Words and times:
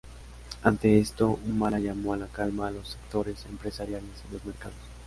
Ante 0.63 0.97
esto, 0.99 1.37
Humala 1.47 1.77
llamó 1.79 2.13
a 2.15 2.17
la 2.17 2.25
calma 2.25 2.67
a 2.67 2.71
los 2.71 2.87
sectores 2.89 3.45
empresariales 3.45 4.23
y 4.27 4.33
los 4.33 4.43
mercados. 4.45 4.73